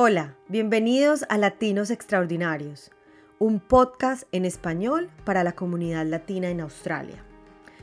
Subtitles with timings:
[0.00, 2.92] Hola, bienvenidos a Latinos Extraordinarios,
[3.40, 7.24] un podcast en español para la comunidad latina en Australia.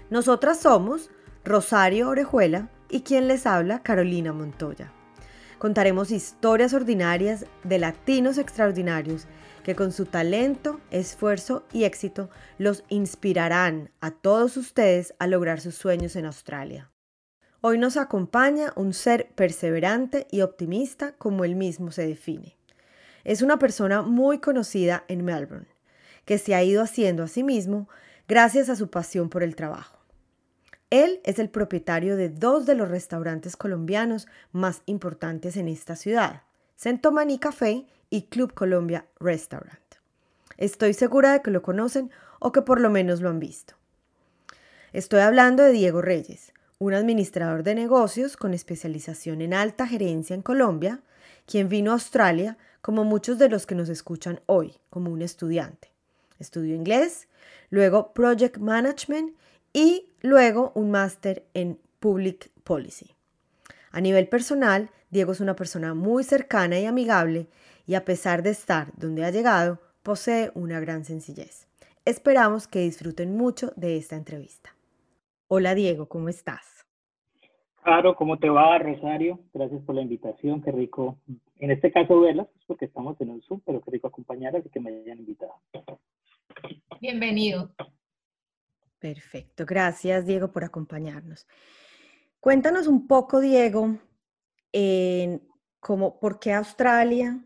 [0.10, 1.10] Nosotras somos
[1.44, 4.94] Rosario Orejuela y quien les habla, Carolina Montoya.
[5.58, 9.28] Contaremos historias ordinarias de latinos extraordinarios
[9.66, 15.76] que con su talento, esfuerzo y éxito los inspirarán a todos ustedes a lograr sus
[15.76, 16.90] sueños en Australia.
[17.68, 22.56] Hoy nos acompaña un ser perseverante y optimista como él mismo se define.
[23.24, 25.66] Es una persona muy conocida en Melbourne,
[26.26, 27.90] que se ha ido haciendo a sí mismo
[28.28, 29.98] gracias a su pasión por el trabajo.
[30.92, 36.44] Él es el propietario de dos de los restaurantes colombianos más importantes en esta ciudad,
[36.78, 39.96] Centomani Café y Club Colombia Restaurant.
[40.58, 43.74] Estoy segura de que lo conocen o que por lo menos lo han visto.
[44.94, 50.42] Estoy hablando de Diego Reyes, un administrador de negocios con especialización en alta gerencia en
[50.42, 51.02] Colombia,
[51.46, 55.92] quien vino a Australia como muchos de los que nos escuchan hoy, como un estudiante.
[56.38, 57.28] Estudió inglés,
[57.70, 59.36] luego Project Management
[59.74, 63.16] y luego un máster en Public Policy.
[63.92, 67.48] A nivel personal, Diego es una persona muy cercana y amigable
[67.88, 71.68] y a pesar de estar donde ha llegado, posee una gran sencillez.
[72.04, 74.75] Esperamos que disfruten mucho de esta entrevista.
[75.48, 76.88] Hola Diego, ¿cómo estás?
[77.84, 79.40] Claro, ¿cómo te va Rosario?
[79.54, 81.20] Gracias por la invitación, qué rico.
[81.60, 84.70] En este caso verlas, pues porque estamos en un Zoom, pero qué rico acompañarlas y
[84.70, 85.54] que me hayan invitado.
[87.00, 87.76] Bienvenido.
[88.98, 91.48] Perfecto, gracias Diego por acompañarnos.
[92.40, 94.00] Cuéntanos un poco, Diego,
[94.72, 95.48] en
[95.80, 97.40] cómo, por qué Australia,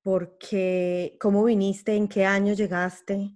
[0.00, 3.32] por qué, cómo viniste, en qué año llegaste,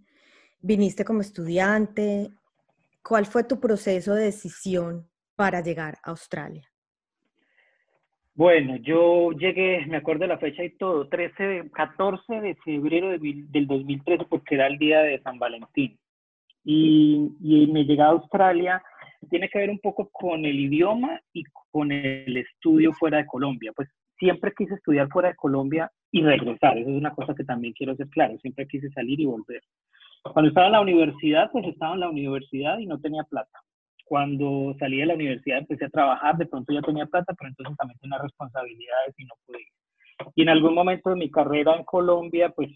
[0.61, 2.31] viniste como estudiante,
[3.03, 6.69] ¿Cuál fue tu proceso de decisión para llegar a Australia?
[8.35, 13.67] Bueno, yo llegué, me acuerdo de la fecha y todo, 13, 14 de febrero del
[13.67, 15.99] 2013, porque era el día de San Valentín.
[16.65, 18.83] Y, y me llegué a Australia,
[19.29, 23.73] tiene que ver un poco con el idioma y con el estudio fuera de Colombia.
[23.75, 23.89] Pues
[24.19, 27.97] siempre quise estudiar fuera de Colombia y regresar, eso es una cosa que también quiero
[27.97, 29.63] ser claro, siempre quise salir y volver.
[30.23, 33.59] Cuando estaba en la universidad, pues estaba en la universidad y no tenía plata.
[34.05, 37.77] Cuando salí de la universidad empecé a trabajar, de pronto ya tenía plata, pero entonces
[37.77, 39.59] también tenía responsabilidades y no pude
[40.35, 42.71] Y en algún momento de mi carrera en Colombia, pues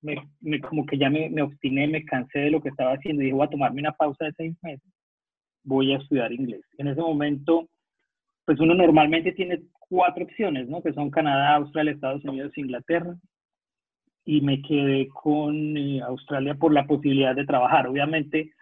[0.00, 3.26] me, como que ya me, me, obstiné, me cansé de lo que estaba haciendo y
[3.26, 4.90] dije, voy a tomarme una pausa de seis meses,
[5.62, 6.62] voy a estudiar inglés.
[6.78, 7.68] En ese momento,
[8.44, 10.82] pues uno normalmente tiene cuatro opciones, ¿no?
[10.82, 13.14] Que son Canadá, Australia, Estados Unidos, Inglaterra
[14.24, 17.86] y me quedé con eh, Australia por la posibilidad de trabajar.
[17.86, 18.52] Obviamente,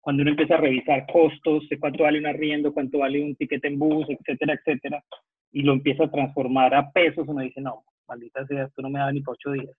[0.00, 3.78] cuando uno empieza a revisar costos, cuánto vale un arriendo, cuánto vale un ticket en
[3.78, 5.04] bus, etcétera, etcétera,
[5.52, 8.98] y lo empieza a transformar a pesos, uno dice, no, maldita sea, esto no me
[8.98, 9.76] da ni por ocho días.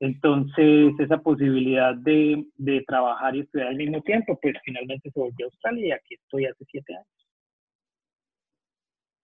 [0.00, 5.46] Entonces, esa posibilidad de, de trabajar y estudiar al mismo tiempo, pues finalmente se volvió
[5.46, 7.29] a Australia y aquí estoy hace siete años.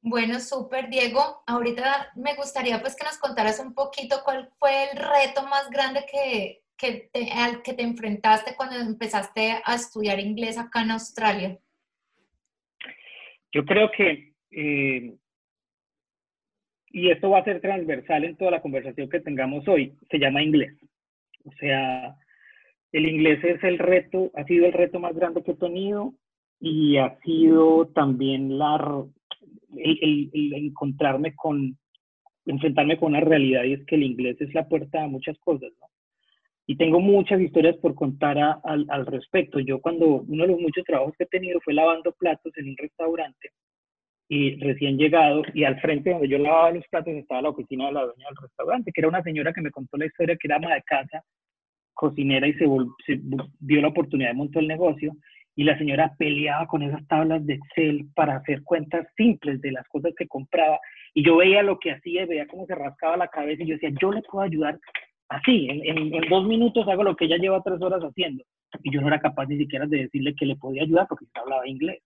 [0.08, 1.42] Bueno, súper, Diego.
[1.48, 6.04] Ahorita me gustaría pues que nos contaras un poquito cuál fue el reto más grande
[6.08, 11.58] que, que te, al que te enfrentaste cuando empezaste a estudiar inglés acá en Australia.
[13.50, 15.16] Yo creo que, eh,
[16.92, 20.40] y esto va a ser transversal en toda la conversación que tengamos hoy, se llama
[20.40, 20.76] inglés.
[21.44, 22.16] O sea,
[22.92, 26.14] el inglés es el reto, ha sido el reto más grande que he tenido
[26.60, 29.04] y ha sido también la,
[29.76, 31.76] el, encontrarme con,
[32.44, 35.72] enfrentarme con una realidad y es que el inglés es la puerta a muchas cosas.
[36.68, 39.60] Y tengo muchas historias por contar al, al respecto.
[39.60, 42.76] Yo cuando uno de los muchos trabajos que he tenido fue lavando platos en un
[42.76, 43.50] restaurante
[44.28, 47.92] y recién llegado y al frente donde yo lavaba los platos estaba la oficina de
[47.92, 50.56] la dueña del restaurante, que era una señora que me contó la historia que era
[50.56, 51.22] ama de casa,
[51.94, 52.66] cocinera y se,
[53.06, 53.20] se
[53.60, 55.12] dio la oportunidad de montar el negocio
[55.56, 59.88] y la señora peleaba con esas tablas de Excel para hacer cuentas simples de las
[59.88, 60.78] cosas que compraba
[61.14, 63.74] y yo veía lo que hacía y veía cómo se rascaba la cabeza y yo
[63.74, 64.78] decía, yo le puedo ayudar
[65.30, 68.44] así, en, en, dos minutos hago lo que ella lleva tres horas haciendo
[68.82, 71.40] y yo no era capaz ni siquiera de decirle que le podía ayudar porque se
[71.40, 72.02] hablaba inglés.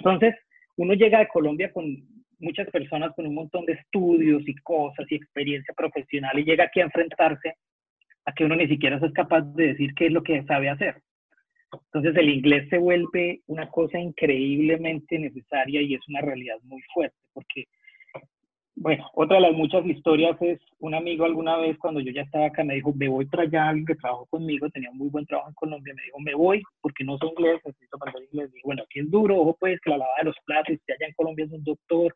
[0.00, 0.34] Entonces,
[0.76, 1.86] uno llega de Colombia con
[2.40, 6.80] muchas personas con un montón de estudios y cosas y experiencia profesional y llega aquí
[6.80, 7.54] a enfrentarse
[8.24, 10.96] a que uno ni siquiera es capaz de decir qué es lo que sabe hacer.
[11.72, 17.16] Entonces el inglés se vuelve una cosa increíblemente necesaria y es una realidad muy fuerte,
[17.32, 17.64] porque,
[18.74, 22.46] bueno, otra de las muchas historias es un amigo alguna vez cuando yo ya estaba
[22.46, 25.26] acá me dijo, me voy para allá, alguien que trabajó conmigo, tenía un muy buen
[25.26, 28.50] trabajo en Colombia, me dijo, me voy porque no soy inglés, necesito aprender inglés.
[28.54, 31.06] Y bueno, aquí es duro, ojo pues que la lavada de los platos, si allá
[31.06, 32.14] en Colombia es un doctor,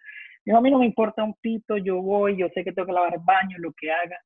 [0.55, 3.19] a mí no me importa un pito, yo voy, yo sé que tengo que lavar
[3.25, 4.17] baño, lo que haga.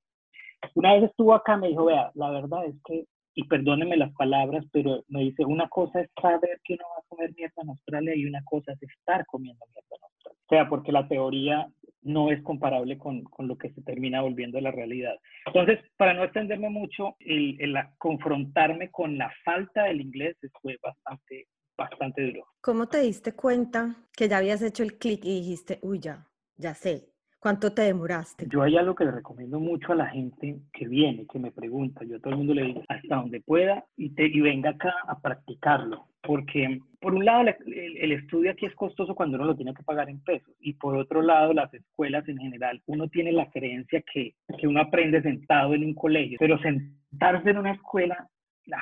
[0.75, 3.07] Una vez estuvo acá, me dijo, vea, la verdad es que,
[3.41, 7.09] y perdóneme las palabras, pero me dice, una cosa es saber que uno va a
[7.09, 10.39] comer mierda en Australia y una cosa es estar comiendo mierda en Australia.
[10.45, 11.67] O sea, porque la teoría
[12.03, 15.15] no es comparable con, con, lo que se termina volviendo la realidad.
[15.47, 21.47] Entonces, para no extenderme mucho, el, el, confrontarme con la falta del inglés fue bastante,
[21.79, 22.47] bastante duro.
[22.61, 26.27] ¿Cómo te diste cuenta que ya habías hecho el clic y dijiste, uy, ya,
[26.57, 27.10] ya sé?
[27.41, 28.47] ¿Cuánto te demoraste?
[28.51, 32.05] Yo hay algo que le recomiendo mucho a la gente que viene, que me pregunta.
[32.05, 34.93] Yo a todo el mundo le digo, hasta donde pueda y, te, y venga acá
[35.09, 36.07] a practicarlo.
[36.23, 39.83] Porque, por un lado, el, el, estudio aquí es costoso cuando uno lo tiene que
[39.83, 40.55] pagar en pesos.
[40.61, 44.83] Y por otro lado, las escuelas en general, uno tiene la creencia que, que uno
[44.83, 46.37] aprende sentado en un colegio.
[46.39, 48.29] Pero sentarse en una escuela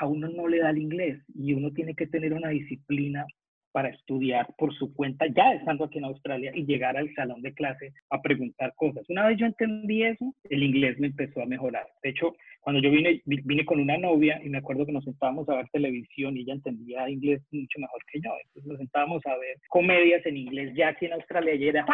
[0.00, 3.25] a uno no le da el inglés y uno tiene que tener una disciplina
[3.73, 7.53] para estudiar por su cuenta ya estando aquí en Australia y llegar al salón de
[7.55, 9.05] clase a preguntar cosas.
[9.09, 11.87] Una vez yo entendí eso, el inglés me empezó a mejorar.
[12.03, 15.49] De hecho, cuando yo vine, vine con una novia y me acuerdo que nos sentábamos
[15.49, 18.31] a ver televisión y ella entendía inglés mucho mejor que yo.
[18.44, 21.87] Entonces nos sentábamos a ver comedias en inglés ya aquí en Australia y era...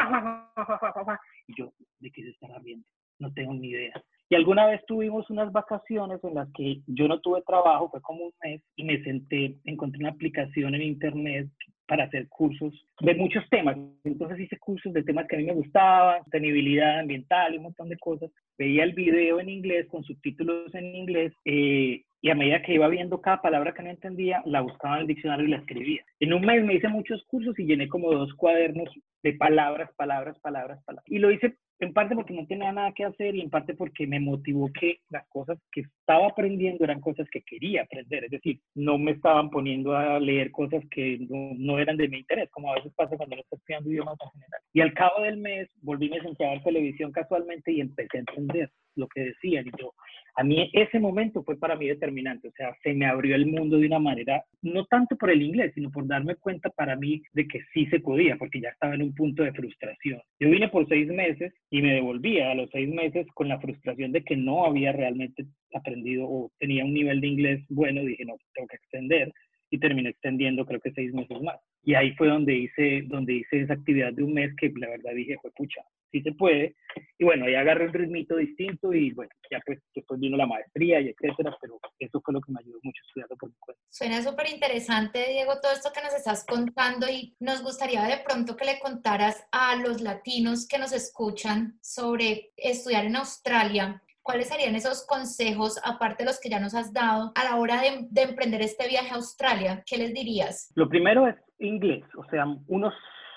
[1.47, 2.87] Y yo, ¿de qué se estará viendo?
[3.19, 4.03] No tengo ni idea.
[4.29, 8.25] Y alguna vez tuvimos unas vacaciones en las que yo no tuve trabajo, fue como
[8.25, 11.49] un mes, y me senté, encontré una aplicación en internet
[11.87, 13.77] para hacer cursos de muchos temas.
[14.05, 17.89] Entonces hice cursos de temas que a mí me gustaban, sostenibilidad ambiental y un montón
[17.89, 18.31] de cosas.
[18.59, 22.89] Veía el video en inglés con subtítulos en inglés eh, y a medida que iba
[22.89, 26.03] viendo cada palabra que no entendía, la buscaba en el diccionario y la escribía.
[26.21, 28.89] En un mes me hice muchos cursos y llené como dos cuadernos
[29.23, 31.05] de palabras, palabras, palabras, palabras.
[31.07, 34.07] Y lo hice en parte porque no tenía nada que hacer y en parte porque
[34.07, 38.25] me motivó que las cosas que estaba aprendiendo eran cosas que quería aprender.
[38.25, 42.19] Es decir, no me estaban poniendo a leer cosas que no, no eran de mi
[42.19, 44.61] interés, como a veces pasa cuando no estás estudiando idiomas en general.
[44.73, 48.71] Y al cabo del mes volví a sentar a televisión casualmente y empecé a entender
[48.97, 49.67] lo que decían.
[49.67, 49.93] Y yo,
[50.37, 53.79] a mí ese momento fue para mí determinante, o sea, se me abrió el mundo
[53.79, 57.47] de una manera, no tanto por el inglés, sino por darme cuenta para mí de
[57.47, 60.21] que sí se podía, porque ya estaba en un punto de frustración.
[60.41, 64.13] Yo vine por seis meses y me devolvía a los seis meses con la frustración
[64.13, 68.37] de que no había realmente aprendido o tenía un nivel de inglés bueno, dije, no,
[68.55, 69.33] tengo que extender
[69.71, 71.59] y terminé extendiendo creo que seis meses más.
[71.83, 75.13] Y ahí fue donde hice, donde hice esa actividad de un mes que la verdad
[75.15, 76.77] dije, fue pucha, sí se puede.
[77.19, 81.01] Y bueno, ahí agarré un ritmito distinto y bueno, ya pues después vino la maestría
[81.01, 83.83] y etcétera, pero eso fue lo que me ayudó mucho estudiando por mi cuenta.
[83.91, 88.57] Suena súper interesante, Diego, todo esto que nos estás contando y nos gustaría de pronto
[88.57, 94.01] que le contaras a los latinos que nos escuchan sobre estudiar en Australia.
[94.25, 97.83] ¿Cuáles serían esos consejos, aparte de los que ya nos has dado, a la hora
[97.83, 99.83] de, de emprender este viaje a Australia?
[99.87, 100.73] ¿Qué les dirías?
[100.75, 102.91] Lo primero es inglés, o sea, uno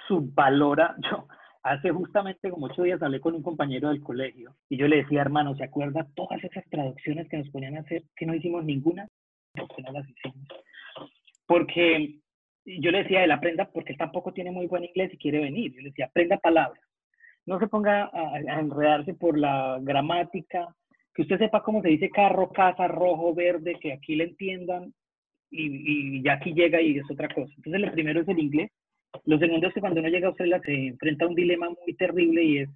[0.07, 1.28] subvalora, yo
[1.62, 5.19] hace justamente como ocho días hablé con un compañero del colegio y yo le decía,
[5.19, 9.10] hermano, ¿se acuerda todas esas traducciones que nos ponían a hacer que no hicimos ninguna?
[9.54, 10.48] Que no las hicimos.
[11.45, 12.19] Porque
[12.66, 15.74] yo le decía, él aprenda porque él tampoco tiene muy buen inglés y quiere venir.
[15.74, 16.81] Yo le decía, aprenda palabras.
[17.48, 20.68] No se ponga a, enredarse por la gramática,
[21.16, 24.94] que usted sepa cómo se dice carro, casa, rojo, verde, que aquí le entiendan
[25.50, 27.52] y, y ya aquí llega y es otra cosa.
[27.58, 28.70] Entonces, lo primero es el inglés.
[29.26, 31.96] Lo segundo es que cuando uno llega a Australia se enfrenta a un dilema muy
[31.96, 32.70] terrible y es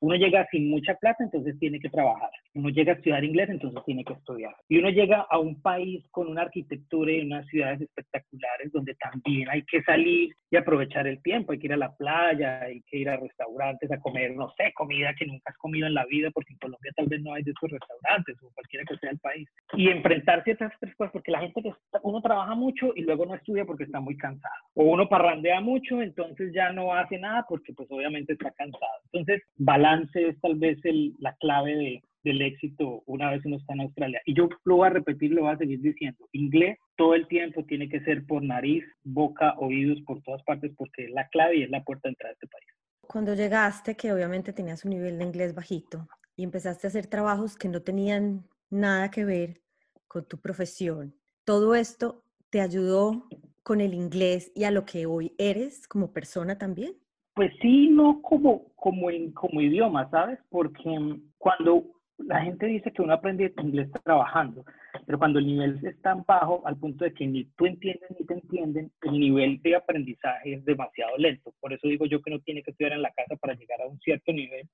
[0.00, 2.30] uno llega sin mucha plata, entonces tiene que trabajar.
[2.54, 4.54] Uno llega a estudiar inglés, entonces tiene que estudiar.
[4.68, 9.48] Y uno llega a un país con una arquitectura y unas ciudades espectaculares donde también
[9.48, 11.52] hay que salir y aprovechar el tiempo.
[11.52, 14.72] Hay que ir a la playa, hay que ir a restaurantes a comer, no sé,
[14.74, 17.42] comida que nunca has comido en la vida, porque en Colombia tal vez no hay
[17.42, 19.48] de esos restaurantes o cualquiera que sea el país.
[19.72, 23.26] Y enfrentarse a esas tres cosas, porque la gente que uno trabaja mucho y luego
[23.26, 24.54] no estudia porque está muy cansado.
[24.74, 29.00] O uno parrandea mucho, entonces ya no hace nada porque pues obviamente está cansado.
[29.12, 30.78] Entonces, balance es tal vez
[31.18, 34.20] la clave de, del éxito una vez uno está en Australia.
[34.24, 36.26] Y yo lo voy a repetir, lo voy a seguir diciendo.
[36.32, 41.04] Inglés todo el tiempo tiene que ser por nariz, boca, oídos, por todas partes, porque
[41.04, 42.66] es la clave y es la puerta de entrada a este país.
[43.06, 47.56] Cuando llegaste, que obviamente tenías un nivel de inglés bajito y empezaste a hacer trabajos
[47.56, 49.60] que no tenían nada que ver
[50.08, 53.28] con tu profesión, ¿todo esto te ayudó
[53.62, 56.94] con el inglés y a lo que hoy eres como persona también?
[57.34, 60.38] Pues sí, no como, como, en, como idioma, ¿sabes?
[60.50, 61.84] Porque cuando
[62.18, 64.64] la gente dice que uno aprende inglés trabajando,
[65.04, 68.24] pero cuando el nivel es tan bajo al punto de que ni tú entiendes ni
[68.24, 71.52] te entienden, el nivel de aprendizaje es demasiado lento.
[71.60, 73.88] Por eso digo yo que no tiene que estudiar en la casa para llegar a
[73.88, 74.68] un cierto nivel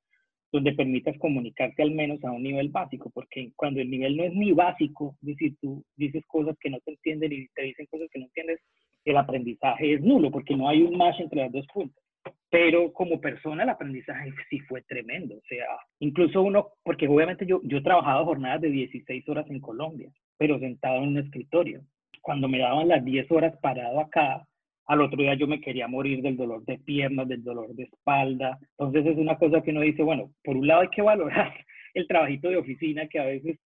[0.52, 4.34] donde permitas comunicarte al menos a un nivel básico, porque cuando el nivel no es
[4.34, 8.08] ni básico, es decir, tú dices cosas que no te entienden y te dicen cosas
[8.12, 8.60] que no entiendes,
[9.04, 12.04] el aprendizaje es nulo, porque no hay un match entre las dos puntas.
[12.50, 15.36] Pero como persona el aprendizaje sí fue tremendo.
[15.36, 15.66] O sea,
[16.00, 20.58] incluso uno, porque obviamente yo, yo he trabajado jornadas de 16 horas en Colombia, pero
[20.58, 21.82] sentado en un escritorio.
[22.20, 24.44] Cuando me daban las 10 horas parado acá,
[24.86, 28.58] al otro día yo me quería morir del dolor de piernas, del dolor de espalda.
[28.76, 31.54] Entonces es una cosa que uno dice, bueno, por un lado hay que valorar
[31.94, 33.58] el trabajito de oficina que a veces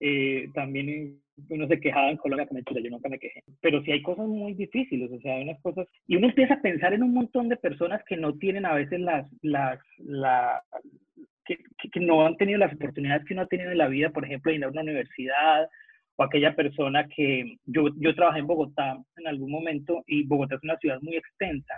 [0.00, 3.42] eh, también uno se quejaba en Colombia, que mentira, yo nunca me quejé.
[3.60, 6.62] Pero sí hay cosas muy difíciles, o sea, hay unas cosas, y uno empieza a
[6.62, 10.62] pensar en un montón de personas que no tienen a veces las, las, la,
[11.44, 11.58] que,
[11.92, 14.50] que, no han tenido las oportunidades que uno ha tenido en la vida, por ejemplo,
[14.50, 15.68] de ir a una universidad,
[16.16, 20.62] o aquella persona que yo, yo trabajé en Bogotá en algún momento, y Bogotá es
[20.62, 21.74] una ciudad muy extensa,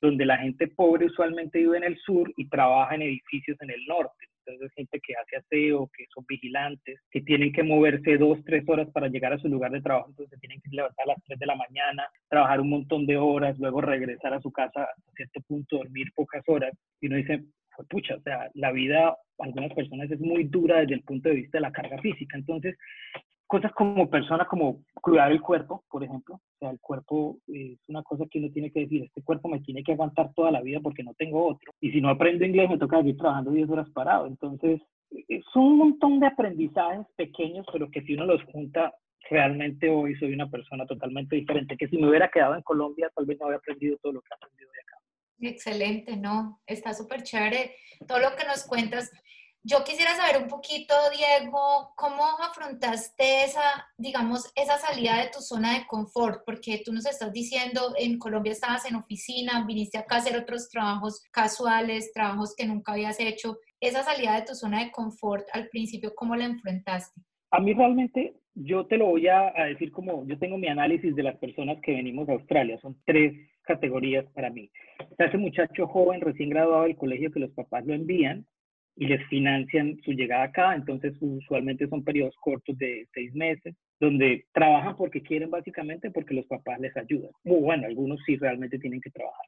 [0.00, 3.84] donde la gente pobre usualmente vive en el sur y trabaja en edificios en el
[3.86, 8.64] norte entonces gente que hace aseo, que son vigilantes, que tienen que moverse dos, tres
[8.68, 11.38] horas para llegar a su lugar de trabajo, entonces tienen que levantar a las tres
[11.38, 15.40] de la mañana, trabajar un montón de horas, luego regresar a su casa a cierto
[15.46, 17.44] punto, dormir pocas horas, y uno dice,
[17.88, 21.58] pucha, o sea, la vida, algunas personas es muy dura desde el punto de vista
[21.58, 22.76] de la carga física, entonces
[23.46, 26.36] cosas como persona, como cuidar el cuerpo, por ejemplo.
[26.36, 29.60] O sea, el cuerpo es una cosa que uno tiene que decir, este cuerpo me
[29.60, 31.72] tiene que aguantar toda la vida porque no tengo otro.
[31.80, 34.26] Y si no aprendo inglés, me toca seguir trabajando 10 horas parado.
[34.26, 38.94] Entonces, es un montón de aprendizajes pequeños, pero que si uno los junta,
[39.30, 43.26] realmente hoy soy una persona totalmente diferente, que si me hubiera quedado en Colombia, tal
[43.26, 44.98] vez no habría aprendido todo lo que he aprendido de acá.
[45.40, 46.60] Excelente, ¿no?
[46.66, 47.74] Está súper chévere
[48.06, 49.12] todo lo que nos cuentas.
[49.68, 55.76] Yo quisiera saber un poquito, Diego, cómo afrontaste esa, digamos, esa salida de tu zona
[55.76, 60.18] de confort, porque tú nos estás diciendo, en Colombia estabas en oficina, viniste acá a
[60.18, 63.58] hacer otros trabajos casuales, trabajos que nunca habías hecho.
[63.80, 67.20] Esa salida de tu zona de confort, al principio, ¿cómo la enfrentaste?
[67.50, 71.12] A mí realmente, yo te lo voy a, a decir como, yo tengo mi análisis
[71.16, 73.32] de las personas que venimos a Australia, son tres
[73.62, 74.70] categorías para mí.
[75.10, 78.46] Está ese muchacho joven recién graduado del colegio que los papás lo envían,
[78.96, 84.44] y les financian su llegada acá, entonces usualmente son periodos cortos de seis meses, donde
[84.52, 87.30] trabajan porque quieren básicamente porque los papás les ayudan.
[87.44, 89.46] bueno, algunos sí realmente tienen que trabajar.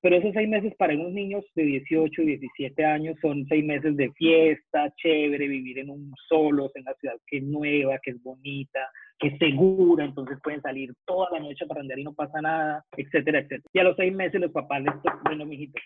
[0.00, 3.96] Pero esos seis meses para unos niños de 18 y 17 años son seis meses
[3.96, 8.22] de fiesta, chévere, vivir en un solos, en una ciudad que es nueva, que es
[8.22, 8.78] bonita,
[9.18, 12.84] que es segura, entonces pueden salir toda la noche para andar y no pasa nada,
[12.96, 13.64] etcétera, etcétera.
[13.72, 15.82] Y a los seis meses los papás les dicen, bueno, mijitos,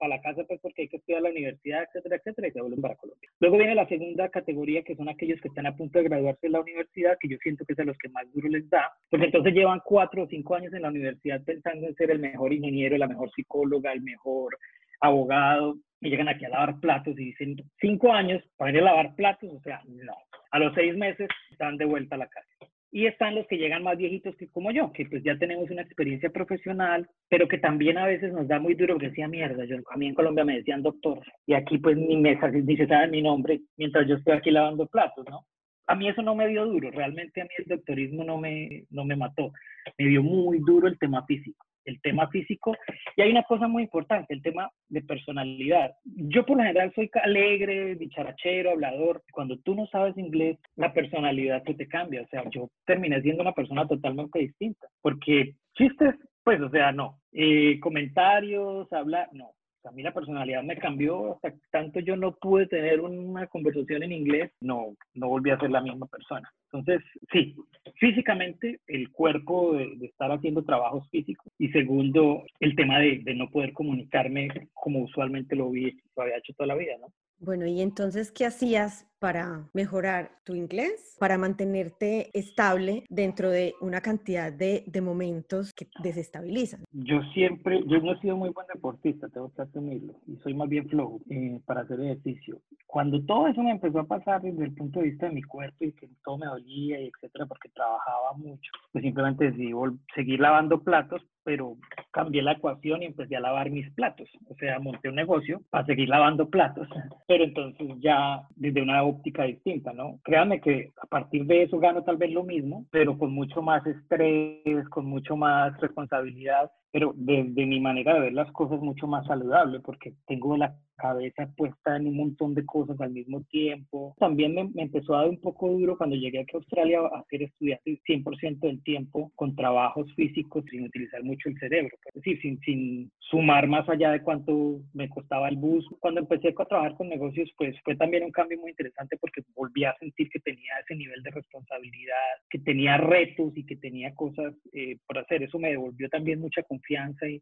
[0.00, 2.80] a la casa pues porque hay que estudiar la universidad, etcétera, etcétera, y se vuelven
[2.80, 3.30] para Colombia.
[3.40, 6.50] Luego viene la segunda categoría, que son aquellos que están a punto de graduarse de
[6.50, 9.26] la universidad, que yo siento que es a los que más duro les da, porque
[9.26, 12.96] entonces llevan cuatro o cinco años en la universidad pensando en ser el mejor ingeniero,
[12.96, 14.58] la mejor psicóloga, el mejor
[15.00, 19.14] abogado, y llegan aquí a lavar platos y dicen, cinco años para ir a lavar
[19.14, 20.14] platos, o sea, no.
[20.50, 22.48] A los seis meses están de vuelta a la casa.
[22.96, 25.82] Y están los que llegan más viejitos que como yo, que pues ya tenemos una
[25.82, 29.66] experiencia profesional, pero que también a veces nos da muy duro que decía mierda.
[29.66, 32.86] Yo, a mí en Colombia me decían doctor y aquí pues ni, me, ni se
[32.86, 35.44] sabe mi nombre mientras yo estoy aquí lavando platos, ¿no?
[35.86, 39.04] A mí eso no me dio duro, realmente a mí el doctorismo no me, no
[39.04, 39.52] me mató,
[39.98, 42.76] me dio muy duro el tema físico el tema físico.
[43.16, 45.92] Y hay una cosa muy importante, el tema de personalidad.
[46.04, 49.22] Yo por lo general soy alegre, dicharachero, hablador.
[49.32, 52.22] Cuando tú no sabes inglés, la personalidad se te cambia.
[52.22, 54.86] O sea, yo terminé siendo una persona totalmente distinta.
[55.00, 56.14] Porque chistes,
[56.44, 57.20] pues, o sea, no.
[57.32, 59.50] Eh, comentarios, hablar, no
[59.86, 64.12] a mí la personalidad me cambió, hasta tanto yo no pude tener una conversación en
[64.12, 66.50] inglés, no, no volví a ser la misma persona.
[66.72, 67.02] Entonces,
[67.32, 67.54] sí,
[67.96, 73.48] físicamente el cuerpo de, estar haciendo trabajos físicos y segundo, el tema de, de no
[73.50, 77.08] poder comunicarme como usualmente lo, vi, lo había hecho toda la vida, ¿no?
[77.38, 84.00] Bueno, y entonces, ¿qué hacías para mejorar tu inglés, para mantenerte estable dentro de una
[84.00, 86.84] cantidad de, de, momentos que desestabilizan?
[86.92, 90.68] Yo siempre, yo no he sido muy buen deportista, tengo que asumirlo, y soy más
[90.68, 92.60] bien flojo eh, para hacer ejercicio.
[92.86, 95.84] Cuando todo eso me empezó a pasar desde el punto de vista de mi cuerpo
[95.84, 99.72] y que todo me dolía y etcétera, porque trabajaba mucho, pues simplemente decidí
[100.14, 101.76] seguir lavando platos, pero
[102.10, 104.28] cambié la ecuación y empecé a lavar mis platos.
[104.50, 106.88] O sea, monté un negocio para seguir lavando platos,
[107.28, 110.18] pero entonces ya desde una óptica distinta, ¿no?
[110.24, 113.86] Créanme que a partir de eso gano tal vez lo mismo, pero con mucho más
[113.86, 119.26] estrés, con mucho más responsabilidad, pero desde mi manera de ver las cosas mucho más
[119.26, 124.14] saludable, porque tengo la cabeza puesta en un montón de cosas al mismo tiempo.
[124.18, 127.42] También me, empezó a dar un poco duro cuando llegué aquí a Australia a ser
[127.42, 131.94] estudiante 100% del tiempo con trabajos físicos sin utilizar mucho el cerebro.
[132.06, 135.86] Es decir, sin, sin sumar más allá de cuánto me costaba el bus.
[136.00, 139.84] Cuando empecé a trabajar con negocios, pues fue también un cambio muy interesante porque volví
[139.84, 142.14] a sentir que tenía ese nivel de responsabilidad,
[142.48, 145.42] que tenía retos y que tenía cosas eh, por hacer.
[145.42, 146.75] Eso me devolvió también mucha confianza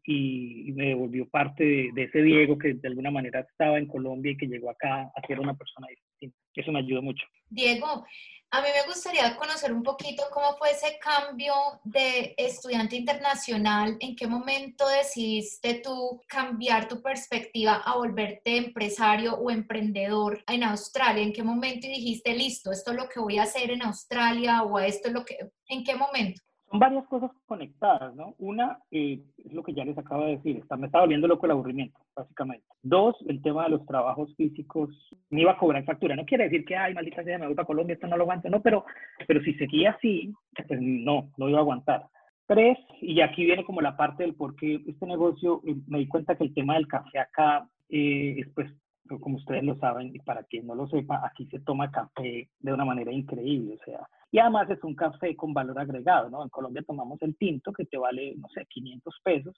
[0.05, 4.31] y, me devolvió parte de, de, ese Diego que de alguna manera estaba en Colombia
[4.31, 6.37] y que llegó acá a ser una persona distinta.
[6.55, 7.25] Eso me ayudó mucho.
[7.49, 8.05] Diego,
[8.51, 14.15] a mí me gustaría conocer un poquito cómo fue ese cambio de estudiante internacional, en
[14.15, 21.33] qué momento decidiste tú cambiar tu perspectiva a volverte empresario o emprendedor en Australia, en
[21.33, 25.09] qué momento dijiste, listo, esto es lo que voy a hacer en Australia o esto
[25.09, 25.37] es lo que,
[25.67, 26.41] ¿en qué momento?
[26.79, 28.35] Varias cosas conectadas, ¿no?
[28.39, 31.51] Una eh, es lo que ya les acabo de decir, me está volviendo loco el
[31.51, 32.65] aburrimiento, básicamente.
[32.81, 34.89] Dos, el tema de los trabajos físicos,
[35.29, 36.15] me iba a cobrar factura.
[36.15, 38.49] No quiere decir que, ay, maldita sea, me voy para Colombia, esto no lo aguanto,
[38.49, 38.85] no, pero,
[39.27, 40.33] pero si seguía así,
[40.67, 42.05] pues no, no iba a aguantar.
[42.47, 46.07] Tres, y aquí viene como la parte del por qué este negocio, eh, me di
[46.07, 48.71] cuenta que el tema del café acá eh, es pues
[49.19, 52.73] como ustedes lo saben, y para quien no lo sepa, aquí se toma café de
[52.73, 53.99] una manera increíble, o sea,
[54.31, 56.43] y además es un café con valor agregado, ¿no?
[56.43, 59.55] En Colombia tomamos el tinto que te vale, no sé, 500 pesos,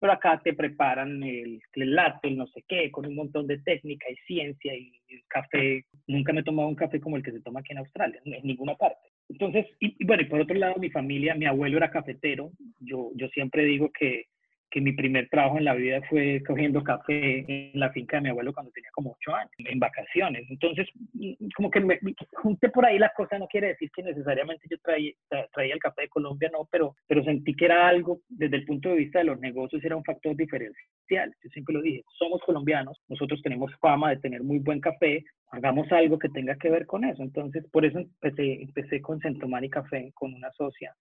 [0.00, 3.58] pero acá te preparan el, el latte, el no sé qué, con un montón de
[3.58, 5.84] técnica y ciencia y el café.
[6.06, 8.46] Nunca me he tomado un café como el que se toma aquí en Australia, en
[8.46, 9.08] ninguna parte.
[9.28, 12.52] Entonces, y, y bueno, y por otro lado, mi familia, mi abuelo era cafetero.
[12.80, 14.26] Yo, yo siempre digo que
[14.70, 18.28] que mi primer trabajo en la vida fue cogiendo café en la finca de mi
[18.28, 20.46] abuelo cuando tenía como ocho años, en vacaciones.
[20.50, 21.98] Entonces, mm, como que me,
[22.32, 25.12] junté por ahí la cosa, no quiere decir que necesariamente yo traía,
[25.52, 28.90] traía el café de Colombia, no, pero, pero sentí que era algo, desde el punto
[28.90, 31.34] de vista de los negocios, era un factor diferencial.
[31.42, 35.90] Yo siempre lo dije, somos colombianos, nosotros tenemos fama de tener muy buen café, hagamos
[35.92, 37.22] algo que tenga que ver con eso.
[37.22, 40.94] Entonces, por eso empecé, empecé con Centomani Café, con una socia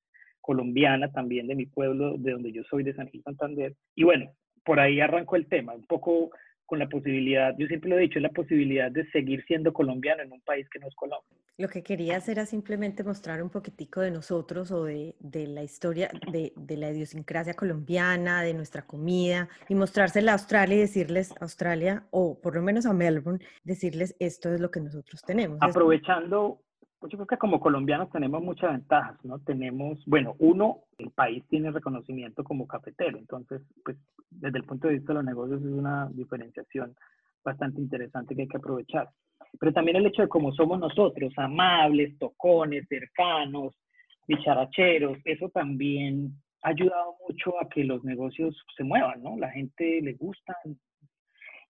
[0.48, 3.75] colombiana también de mi pueblo, de donde yo soy, de San Gil Santander.
[3.96, 4.32] Y bueno,
[4.63, 6.32] por ahí arrancó el tema, un poco
[6.66, 10.32] con la posibilidad, yo siempre lo he dicho, la posibilidad de seguir siendo colombiano en
[10.32, 11.38] un país que no es Colombia.
[11.58, 15.63] Lo que quería hacer era simplemente mostrar un poquitico de nosotros o de, de la
[15.63, 21.34] historia, de, de, la idiosincrasia colombiana, de nuestra comida, y mostrársela a Australia y decirles
[21.42, 25.58] Australia, o por lo menos a Melbourne, decirles esto es lo que nosotros tenemos.
[25.62, 26.62] Aprovechando
[26.99, 29.39] pues yo creo que como colombianos tenemos muchas ventajas, ¿no?
[29.39, 33.97] Tenemos, bueno, uno, el país tiene reconocimiento como cafetero, entonces, pues
[34.29, 36.95] desde el punto de vista de los negocios es una diferenciación
[37.43, 39.10] bastante interesante que hay que aprovechar.
[39.60, 43.73] Pero también el hecho de cómo somos nosotros, amables, tocones, cercanos,
[44.27, 46.33] bicharacheros, eso también
[46.63, 49.38] ha ayudado mucho a que los negocios se muevan, ¿no?
[49.38, 50.55] La gente le gusta,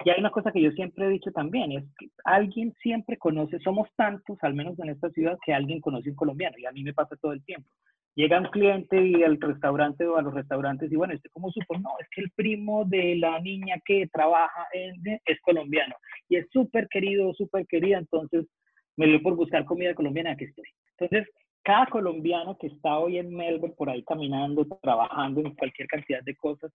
[0.06, 3.60] y hay una cosa que yo siempre he dicho también, es que alguien siempre conoce,
[3.60, 6.84] somos tantos, al menos en esta ciudad, que alguien conoce un colombiano, y a mí
[6.84, 7.68] me pasa todo el tiempo.
[8.16, 11.78] Llega un cliente y al restaurante o a los restaurantes y bueno, este cómo supo,
[11.78, 15.96] no, es que el primo de la niña que trabaja en, es colombiano
[16.28, 18.48] y es súper querido, súper querida, entonces
[18.96, 20.66] me dio por buscar comida colombiana, aquí estoy.
[20.98, 21.28] Entonces,
[21.64, 26.36] cada colombiano que está hoy en Melbourne por ahí caminando, trabajando en cualquier cantidad de
[26.36, 26.72] cosas,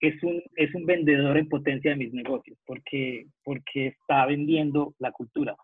[0.00, 5.12] es un, es un vendedor en potencia de mis negocios, porque, porque está vendiendo la
[5.12, 5.56] cultura.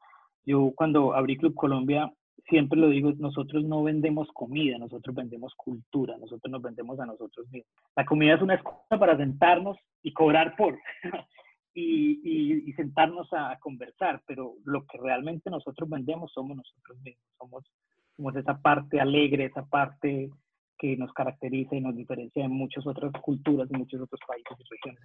[0.44, 2.12] Yo cuando abrí Club Colombia,
[2.48, 7.46] siempre lo digo, nosotros no vendemos comida, nosotros vendemos cultura, nosotros nos vendemos a nosotros
[7.50, 7.72] mismos.
[7.96, 10.78] La comida es una excusa para sentarnos y cobrar por,
[11.74, 17.64] y, y, sentarnos a conversar, pero lo que realmente nosotros vendemos somos nosotros mismos, somos,
[18.16, 20.30] somos esa parte alegre, esa parte
[20.78, 24.70] que nos caracteriza y nos diferencia de muchas otras culturas y muchos otros países y
[24.70, 25.02] regiones.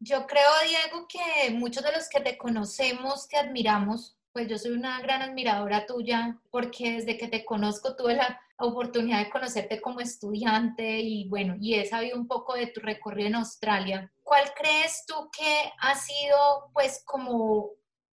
[0.00, 4.72] Yo creo, Diego, que muchos de los que te conocemos, te admiramos, pues yo soy
[4.72, 10.00] una gran admiradora tuya, porque desde que te conozco tuve la oportunidad de conocerte como
[10.00, 14.12] estudiante y bueno, y he sabido un poco de tu recorrido en Australia.
[14.22, 17.70] ¿Cuál crees tú que ha sido pues como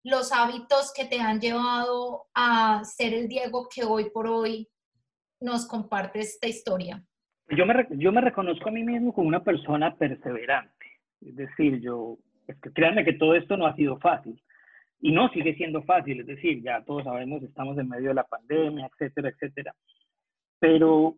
[0.04, 4.70] los hábitos que te han llevado a ser el Diego que hoy por hoy
[5.40, 7.04] nos compartes esta historia?
[7.50, 10.86] Yo me, yo me reconozco a mí mismo como una persona perseverante.
[11.22, 12.18] Es decir, yo,
[12.62, 14.42] que créanme que todo esto no ha sido fácil.
[15.00, 18.24] Y no sigue siendo fácil, es decir, ya todos sabemos, estamos en medio de la
[18.24, 19.76] pandemia, etcétera, etcétera.
[20.60, 21.18] Pero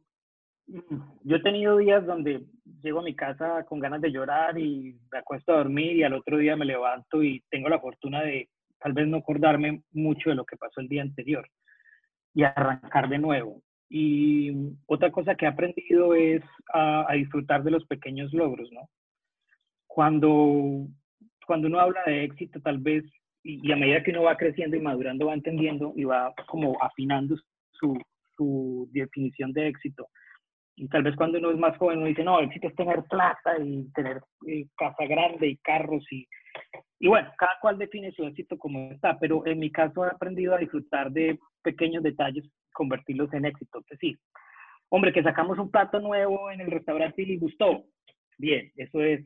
[0.67, 2.43] mm, yo he tenido días donde
[2.81, 6.13] llego a mi casa con ganas de llorar y me acuesto a dormir y al
[6.13, 10.35] otro día me levanto y tengo la fortuna de tal vez no acordarme mucho de
[10.35, 11.47] lo que pasó el día anterior
[12.33, 13.61] y arrancar de nuevo.
[13.89, 14.51] Y
[14.85, 18.87] otra cosa que he aprendido es a, disfrutar de los pequeños logros, ¿no?
[19.87, 20.85] Cuando,
[21.47, 23.03] cuando uno habla de éxito, tal vez,
[23.43, 27.35] y, a medida que uno va creciendo y madurando, va entendiendo y va como afinando
[27.71, 27.99] su,
[28.37, 30.07] su definición de éxito,
[30.75, 33.57] Y tal vez cuando uno es más joven uno dice, no, éxito es tener plata
[33.59, 36.27] y tener eh, casa grande y carros y,
[36.99, 40.53] y bueno, cada cual define su éxito como está, pero en mi caso he aprendido
[40.53, 42.45] a disfrutar de pequeños detalles,
[42.79, 43.79] convertirlos en éxito.
[43.79, 44.17] Es decir,
[44.87, 47.83] hombre, que sacamos un plato nuevo en el restaurante y le gustó.
[48.37, 49.19] Bien, eso es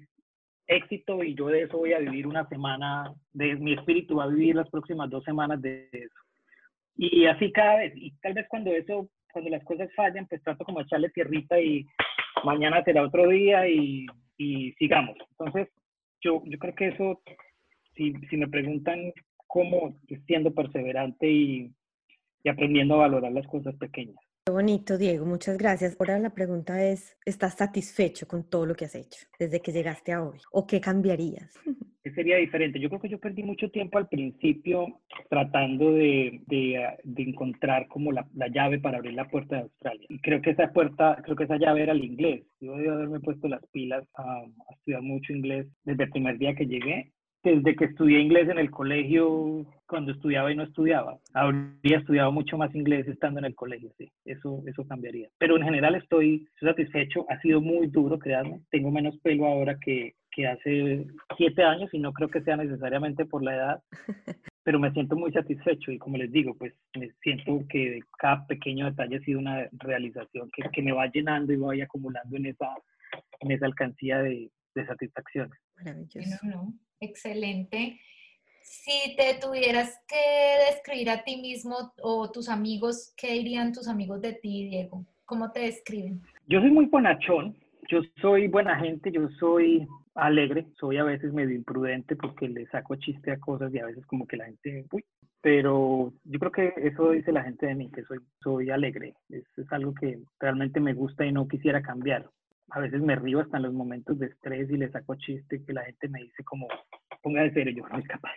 [0.66, 4.34] éxito y yo de eso voy a vivir una semana, de mi espíritu va a
[4.36, 6.20] vivir las próximas dos semanas de eso.
[6.96, 10.66] Y así cada vez, y tal vez cuando eso, cuando las cosas fallan, pues trato
[10.66, 11.86] como echarle tierrita y
[12.44, 15.16] mañana será otro día y, y sigamos.
[15.32, 15.70] Entonces,
[16.22, 17.22] yo, yo creo que eso,
[17.96, 19.14] si, si me preguntan
[19.46, 21.72] cómo siendo perseverante y,
[22.44, 24.18] y aprendiendo a valorar las cosas pequeñas.
[24.46, 25.96] Qué bonito, Diego, muchas gracias.
[26.00, 30.12] Ahora la pregunta es, ¿estás satisfecho con todo lo que has hecho desde que llegaste
[30.12, 30.40] a hoy?
[30.52, 31.58] ¿O qué cambiarías?
[32.04, 32.82] ¿Qué sería diferente?
[32.82, 38.12] Yo creo que yo perdí mucho tiempo al principio tratando de, de, de encontrar como
[38.12, 40.06] la, la, llave para abrir la puerta de Australia.
[40.10, 42.44] Y creo que esa puerta, creo que esa llave era el inglés.
[42.60, 46.54] Yo debía haberme puesto las pilas a, a estudiar mucho inglés desde el primer día
[46.56, 51.20] que llegué desde que estudié inglés en el colegio, cuando estudiaba y no estudiaba.
[51.34, 54.12] Habría estudiado mucho más inglés estando en el colegio, sí.
[54.26, 55.30] Eso, eso cambiaría.
[55.38, 57.26] Pero en general estoy, satisfecho.
[57.30, 58.62] Ha sido muy duro, créanme.
[58.72, 61.06] Tengo menos pelo ahora que, que hace
[61.38, 63.84] siete años y no creo que sea necesariamente por la edad.
[64.64, 68.86] Pero me siento muy satisfecho y como les digo, pues me siento que cada pequeño
[68.86, 72.70] detalle ha sido una realización que, que me va llenando y voy acumulando en esa,
[73.42, 75.60] en esa alcancía de, de satisfacciones.
[75.76, 76.38] Maravilloso.
[76.44, 76.74] No, no.
[77.04, 78.00] Excelente.
[78.62, 84.22] Si te tuvieras que describir a ti mismo o tus amigos, ¿qué dirían tus amigos
[84.22, 85.06] de ti, Diego?
[85.26, 86.22] ¿Cómo te describen?
[86.48, 87.58] Yo soy muy bonachón,
[87.90, 89.86] yo soy buena gente, yo soy
[90.16, 94.06] alegre, soy a veces medio imprudente porque le saco chiste a cosas y a veces
[94.06, 95.04] como que la gente, uy,
[95.42, 99.44] pero yo creo que eso dice la gente de mí, que soy, soy alegre, es,
[99.58, 102.30] es algo que realmente me gusta y no quisiera cambiar
[102.74, 105.74] a veces me río hasta en los momentos de estrés y le saco chiste que
[105.74, 106.68] la gente me dice como,
[107.22, 108.32] ponga de serio, yo no soy capaz.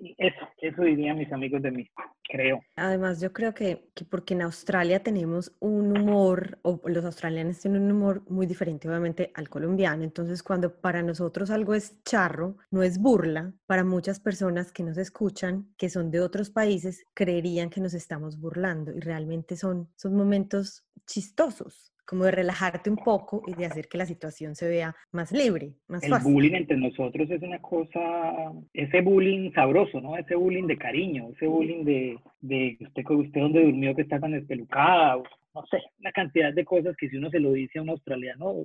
[0.00, 1.90] Y eso, eso dirían mis amigos de mí,
[2.22, 2.60] creo.
[2.76, 7.82] Además, yo creo que, que, porque en Australia tenemos un humor, o los australianos tienen
[7.82, 12.84] un humor muy diferente obviamente al colombiano, entonces cuando para nosotros algo es charro, no
[12.84, 17.80] es burla, para muchas personas que nos escuchan, que son de otros países, creerían que
[17.80, 23.54] nos estamos burlando y realmente son, son momentos chistosos como de relajarte un poco y
[23.54, 26.28] de hacer que la situación se vea más libre, más el fácil.
[26.28, 30.18] El bullying entre nosotros es una cosa, ese bullying sabroso, ¿no?
[30.18, 34.34] Ese bullying de cariño, ese bullying de, de usted, usted donde durmió que está tan
[34.34, 35.22] espelucada,
[35.54, 38.56] no sé, una cantidad de cosas que si uno se lo dice a un australiano,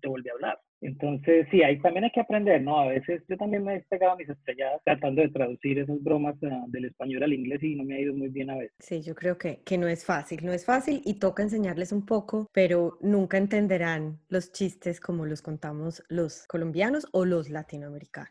[0.00, 0.58] te vuelve a hablar.
[0.80, 2.78] Entonces, sí, ahí también hay que aprender, ¿no?
[2.78, 6.70] A veces yo también me he pegado mis estrelladas tratando de traducir esas bromas uh,
[6.70, 8.76] del español al inglés y no me ha ido muy bien a veces.
[8.80, 12.04] Sí, yo creo que, que no es fácil, no es fácil y toca enseñarles un
[12.04, 18.30] poco, pero nunca entenderán los chistes como los contamos los colombianos o los latinoamericanos.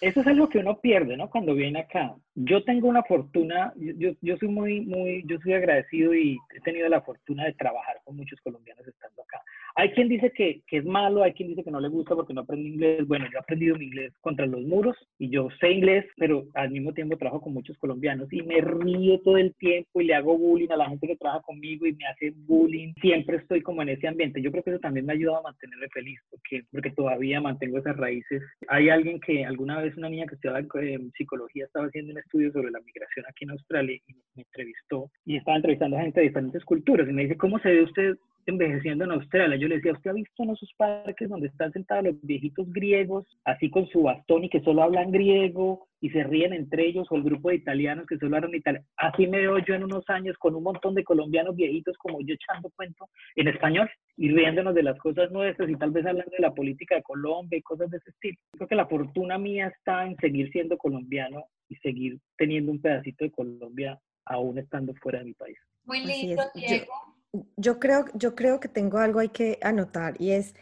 [0.00, 1.30] Eso es algo que uno pierde, ¿no?
[1.30, 2.14] Cuando viene acá.
[2.34, 6.88] Yo tengo una fortuna, yo, yo soy muy, muy, yo soy agradecido y he tenido
[6.88, 9.40] la fortuna de trabajar con muchos colombianos estando acá.
[9.76, 12.32] Hay quien dice que, que, es malo, hay quien dice que no le gusta porque
[12.32, 13.06] no aprende inglés.
[13.06, 16.70] Bueno, yo he aprendido mi inglés contra los muros y yo sé inglés, pero al
[16.70, 20.38] mismo tiempo trabajo con muchos colombianos y me río todo el tiempo y le hago
[20.38, 22.92] bullying a la gente que trabaja conmigo y me hace bullying.
[23.00, 24.40] Siempre estoy como en ese ambiente.
[24.40, 27.78] Yo creo que eso también me ha ayudado a mantenerme feliz porque, porque todavía mantengo
[27.78, 28.42] esas raíces.
[28.68, 32.52] Hay alguien que alguna vez, una niña que estudiaba en psicología, estaba haciendo un estudio
[32.52, 36.28] sobre la migración aquí en Australia y me entrevistó y estaba entrevistando a gente de
[36.28, 38.16] diferentes culturas y me dice, ¿cómo se ve usted
[38.50, 39.56] envejeciendo en Australia.
[39.56, 43.26] Yo le decía, ¿usted ha visto en esos parques donde están sentados los viejitos griegos,
[43.44, 47.16] así con su bastón y que solo hablan griego y se ríen entre ellos, o
[47.16, 48.86] el grupo de italianos que solo hablan italiano?
[48.96, 52.34] Así me veo yo en unos años con un montón de colombianos viejitos como yo
[52.34, 56.42] echando cuento en español y riéndonos de las cosas nuestras y tal vez hablando de
[56.42, 58.38] la política de Colombia y cosas de ese estilo.
[58.52, 63.24] Creo que la fortuna mía está en seguir siendo colombiano y seguir teniendo un pedacito
[63.24, 65.58] de Colombia aún estando fuera de mi país.
[65.84, 67.13] Muy lindo, Diego.
[67.56, 70.54] Yo creo, yo creo que tengo algo hay que anotar y es,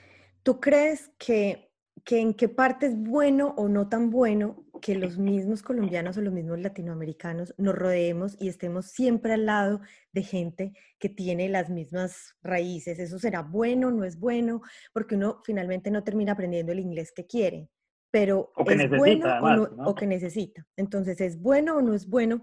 [0.43, 1.71] ¿tú crees que,
[2.05, 6.23] que en qué parte es bueno o no tan bueno que los mismos colombianos o
[6.23, 9.81] los mismos latinoamericanos nos rodeemos y estemos siempre al lado
[10.13, 12.99] de gente que tiene las mismas raíces?
[12.99, 14.61] ¿Eso será bueno, no es bueno?
[14.93, 17.69] Porque uno finalmente no termina aprendiendo el inglés que quiere,
[18.11, 19.91] pero o que es necesita, bueno además, o, no, ¿no?
[19.91, 20.67] o que necesita.
[20.77, 22.43] Entonces, ¿es bueno o no es bueno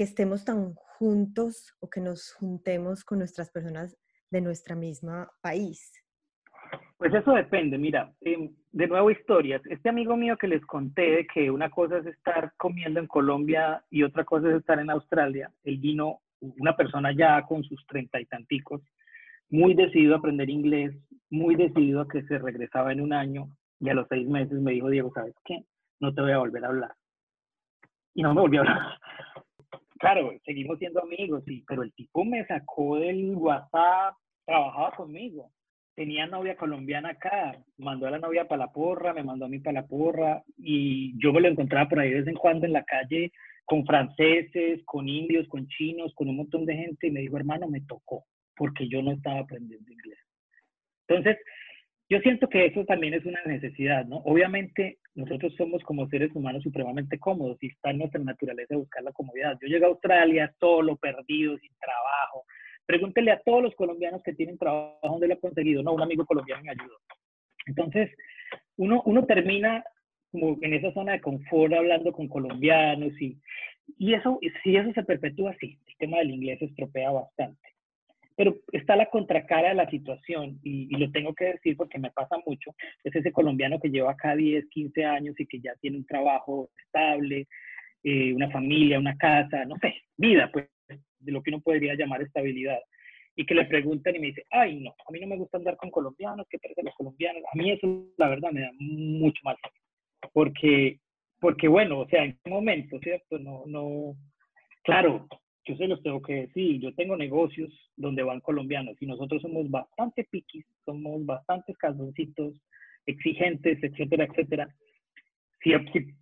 [0.00, 3.98] que estemos tan juntos o que nos juntemos con nuestras personas
[4.30, 5.92] de nuestra misma país?
[6.96, 9.60] Pues eso depende, mira, eh, de nuevo historias.
[9.66, 14.02] Este amigo mío que les conté que una cosa es estar comiendo en Colombia y
[14.02, 18.24] otra cosa es estar en Australia, él vino, una persona ya con sus treinta y
[18.24, 18.80] tanticos,
[19.50, 20.96] muy decidido a aprender inglés,
[21.28, 24.72] muy decidido a que se regresaba en un año y a los seis meses me
[24.72, 25.62] dijo, Diego, ¿sabes qué?
[26.00, 26.94] No te voy a volver a hablar.
[28.14, 29.00] Y no me volvió a hablar.
[30.00, 34.14] Claro, seguimos siendo amigos, sí, pero el tipo me sacó del WhatsApp,
[34.46, 35.52] trabajaba conmigo.
[35.94, 39.58] Tenía novia colombiana acá, mandó a la novia para la porra, me mandó a mí
[39.58, 42.72] para la porra y yo me lo encontraba por ahí de vez en cuando en
[42.72, 43.30] la calle
[43.66, 47.68] con franceses, con indios, con chinos, con un montón de gente y me dijo, hermano,
[47.68, 48.24] me tocó
[48.56, 50.18] porque yo no estaba aprendiendo inglés.
[51.08, 51.36] Entonces,
[52.10, 54.16] yo siento que eso también es una necesidad, ¿no?
[54.24, 59.12] Obviamente, nosotros somos como seres humanos supremamente cómodos y está en nuestra naturaleza buscar la
[59.12, 59.56] comodidad.
[59.62, 62.44] Yo llegué a Australia solo, perdido, sin trabajo.
[62.84, 65.84] Pregúntele a todos los colombianos que tienen trabajo dónde lo han conseguido.
[65.84, 66.98] No, un amigo colombiano me ayudó.
[67.66, 68.10] Entonces,
[68.76, 69.84] uno, uno termina
[70.32, 73.38] como en esa zona de confort hablando con colombianos y,
[73.98, 77.59] y eso, si eso se perpetúa así, el tema del inglés se estropea bastante.
[78.40, 82.38] Pero está la contracara de la situación y, lo tengo que decir porque me pasa
[82.46, 82.74] mucho,
[83.04, 86.70] es ese colombiano que lleva acá 10, 15 años y que ya tiene un trabajo
[86.82, 87.48] estable,
[88.02, 92.22] eh, una familia, una casa, no sé, vida, pues, de lo que uno podría llamar
[92.22, 92.78] estabilidad.
[93.36, 95.76] Y que le preguntan y me dice, ay, no, a mí no me gusta andar
[95.76, 97.42] con colombianos, ¿qué parece los colombianos?
[97.52, 99.58] A mí eso, la verdad, me da mucho más
[100.32, 100.98] porque,
[101.40, 103.38] porque bueno, o sea, en qué momento, ¿cierto?
[103.38, 104.16] No, no,
[104.82, 105.28] claro,
[105.64, 109.70] yo se los tengo que decir, yo tengo negocios donde van colombianos y nosotros somos
[109.70, 112.54] bastante piquis, somos bastante calzoncitos,
[113.06, 114.68] exigentes, etcétera, etcétera.
[115.62, 115.72] Si,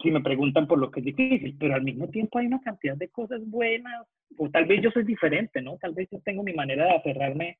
[0.02, 2.96] si, me preguntan por lo que es difícil, pero al mismo tiempo hay una cantidad
[2.96, 5.76] de cosas buenas, o tal vez yo soy diferente, ¿no?
[5.78, 7.58] Tal vez yo tengo mi manera de aferrarme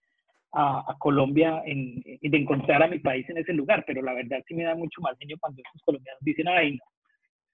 [0.52, 4.54] a, Colombia y de encontrar a mi país en ese lugar, pero la verdad sí
[4.54, 6.84] me da mucho mal genio cuando esos colombianos dicen, ay, no,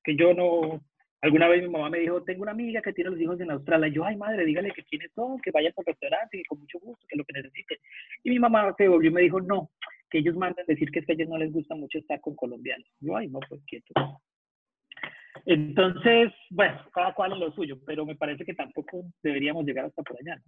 [0.03, 0.81] que yo no,
[1.25, 3.89] alguna vez mi mamá me dijo, tengo una amiga que tiene los hijos en Australia,
[3.89, 7.07] yo, ay madre, dígale que quiénes son, que vayan al restaurante, que con mucho gusto,
[7.09, 7.79] que lo que necesiten.
[8.23, 9.71] Y mi mamá se volvió y me dijo, no,
[10.11, 12.37] que ellos mandan decir que es que a ellos no les gusta mucho estar con
[12.37, 12.87] colombianos.
[13.01, 13.95] Yo, ay, no, pues quieto.
[15.47, 20.03] Entonces, bueno, cada cual es lo suyo, pero me parece que tampoco deberíamos llegar hasta
[20.03, 20.43] por allá.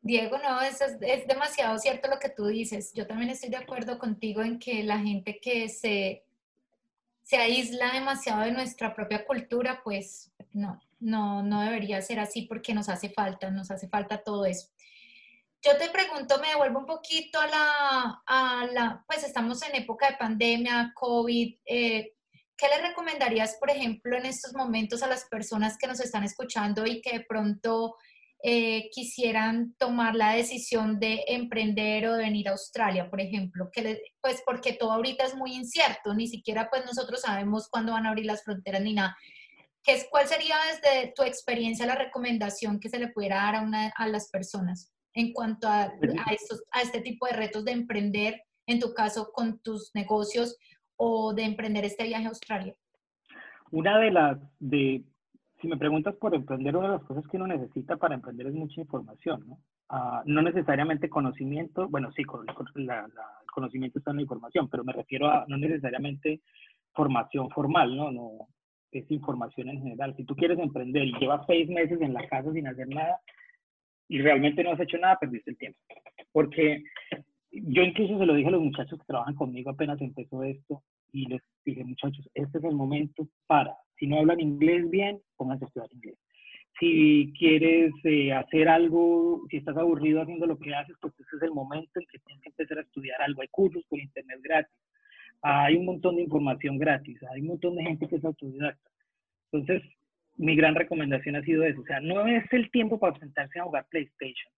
[0.00, 2.92] Diego, no, es, es demasiado cierto lo que tú dices.
[2.92, 6.25] Yo también estoy de acuerdo contigo en que la gente que se,
[7.26, 12.72] se aísla demasiado de nuestra propia cultura, pues no, no, no debería ser así porque
[12.72, 14.68] nos hace falta, nos hace falta todo eso.
[15.60, 20.08] Yo te pregunto, me devuelvo un poquito a la, a la pues estamos en época
[20.08, 22.14] de pandemia, COVID, eh,
[22.56, 26.86] ¿qué le recomendarías, por ejemplo, en estos momentos a las personas que nos están escuchando
[26.86, 27.96] y que de pronto
[28.42, 34.02] eh, quisieran tomar la decisión de emprender o de venir a Australia, por ejemplo, que
[34.20, 38.10] pues porque todo ahorita es muy incierto, ni siquiera pues nosotros sabemos cuándo van a
[38.10, 39.16] abrir las fronteras ni nada.
[39.82, 43.62] ¿Qué es, ¿Cuál sería desde tu experiencia la recomendación que se le pudiera dar a,
[43.62, 47.72] una, a las personas en cuanto a, a, estos, a este tipo de retos de
[47.72, 50.56] emprender, en tu caso, con tus negocios
[50.96, 52.74] o de emprender este viaje a Australia?
[53.70, 55.04] Una de las, de,
[55.60, 58.54] si me preguntas por emprender, una de las cosas que uno necesita para emprender es
[58.54, 59.58] mucha información, ¿no?
[59.88, 65.28] Ah, no necesariamente conocimiento, bueno, sí, el conocimiento está en la información, pero me refiero
[65.28, 66.40] a no necesariamente
[66.92, 68.10] formación formal, ¿no?
[68.10, 68.48] No,
[68.92, 70.14] es información en general.
[70.16, 73.20] Si tú quieres emprender y llevas seis meses en la casa sin hacer nada
[74.08, 75.78] y realmente no has hecho nada, perdiste el tiempo.
[76.32, 76.84] Porque
[77.50, 81.26] yo incluso se lo dije a los muchachos que trabajan conmigo apenas empezó esto y
[81.26, 85.68] les dije, muchachos, este es el momento para si no hablan inglés bien, pónganse a
[85.68, 86.18] estudiar inglés.
[86.78, 91.42] Si quieres eh, hacer algo, si estás aburrido haciendo lo que haces, pues ese es
[91.42, 93.40] el momento en que tienes que empezar a estudiar algo.
[93.40, 94.76] Hay cursos por internet gratis.
[95.40, 97.18] Hay un montón de información gratis.
[97.32, 98.90] Hay un montón de gente que es autodidacta.
[99.52, 99.88] Entonces,
[100.36, 101.80] mi gran recomendación ha sido eso.
[101.80, 104.52] O sea, no es el tiempo para sentarse a jugar PlayStation.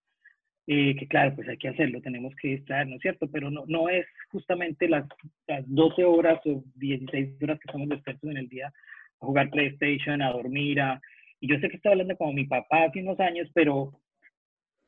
[0.71, 3.27] Eh, que claro, pues hay que hacerlo, tenemos que distraernos, ¿no cierto?
[3.33, 5.07] Pero no, no es justamente las,
[5.47, 10.21] las 12 horas o 16 horas que estamos despiertos en el día a jugar PlayStation,
[10.21, 11.01] a dormir, a...
[11.41, 13.99] Y yo sé que estoy hablando como mi papá hace unos años, pero,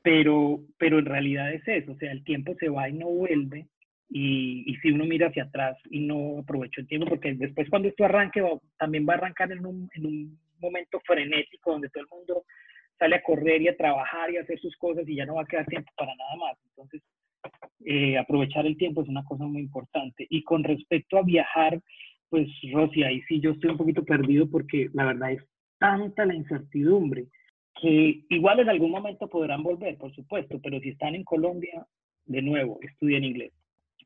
[0.03, 3.67] pero, pero en realidad es eso, o sea, el tiempo se va y no vuelve,
[4.11, 7.89] y, y, si uno mira hacia atrás y no aprovecha el tiempo, porque después cuando
[7.89, 8.45] esto arranque,
[8.77, 12.45] también va a arrancar en un, en un momento frenético donde todo el mundo
[13.01, 15.43] sale a correr y a trabajar y a hacer sus cosas y ya no va
[15.43, 16.59] a quedar tiempo para nada más.
[16.67, 17.03] Entonces,
[17.87, 20.27] eh, aprovechar el tiempo es una cosa muy importante.
[20.29, 21.81] Y con respecto a viajar,
[22.29, 25.43] pues Rosy, ahí sí yo estoy un poquito perdido porque la verdad es
[25.79, 27.27] tanta la incertidumbre
[27.81, 31.87] que igual en algún momento podrán volver, por supuesto, pero si están en Colombia,
[32.27, 33.53] de nuevo, estudien inglés.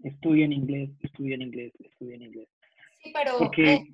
[0.04, 2.48] Estudien inglés, estudien inglés, estudien inglés.
[3.02, 3.84] Sí, pero eh,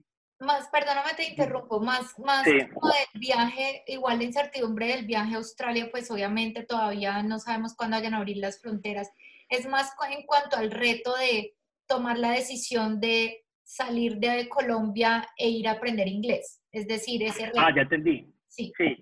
[0.40, 5.38] más, perdóname, te interrumpo, más, más como del viaje, igual la incertidumbre del viaje a
[5.38, 9.11] Australia, pues obviamente todavía no sabemos cuándo vayan a abrir las fronteras.
[9.48, 11.55] Es más en cuanto al reto de
[11.87, 16.62] tomar la decisión de salir de Colombia e ir a aprender inglés.
[16.72, 17.61] Es decir, ese reto.
[17.61, 18.33] Ah, ya entendí.
[18.48, 18.72] Sí.
[18.76, 18.96] Sí.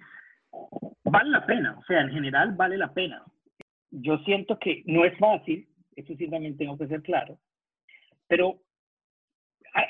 [1.04, 3.24] Vale la pena, o sea, en general vale la pena.
[3.90, 7.38] Yo siento que no es fácil, eso sí también tengo que ser claro,
[8.26, 8.60] pero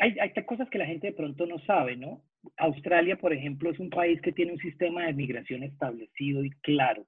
[0.00, 2.22] hay, hay, cosas que la gente de pronto no sabe, ¿no?
[2.56, 7.06] Australia, por ejemplo, es un país que tiene un sistema de migración establecido y claro.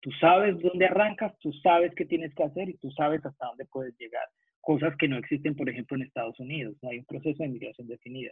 [0.00, 3.66] Tú sabes dónde arrancas, tú sabes qué tienes que hacer y tú sabes hasta dónde
[3.66, 4.24] puedes llegar.
[4.60, 6.76] Cosas que no existen, por ejemplo, en Estados Unidos.
[6.82, 8.30] No hay un proceso de migración definida.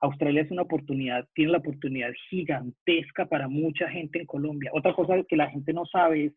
[0.00, 4.70] Australia es una oportunidad, tiene la oportunidad gigantesca para mucha gente en Colombia.
[4.74, 6.32] Otra cosa que la gente no sabe es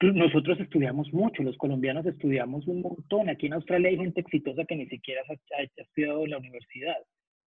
[0.00, 3.28] nosotros estudiamos mucho, los colombianos estudiamos un montón.
[3.28, 6.96] Aquí en Australia hay gente exitosa que ni siquiera ha, estudiado en la universidad.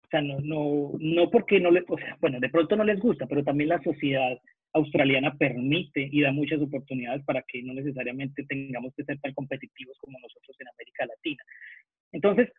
[0.04, 2.98] O sea, no, no, no porque no le, o sea, bueno, de pronto no les
[2.98, 4.36] gusta, pero también la sociedad
[4.72, 9.96] australiana permite y da muchas oportunidades para que no necesariamente tengamos que ser tan competitivos
[10.00, 11.42] como nosotros en América Latina.
[12.12, 12.50] Entonces,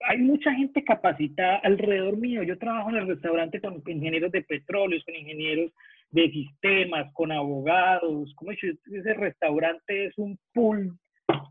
[0.00, 2.42] hay mucha gente capacitada alrededor mío.
[2.42, 5.72] Yo trabajo en el restaurante con ingenieros de petróleo, con ingenieros
[6.10, 10.98] de sistemas, con abogados, como ese restaurante es un pool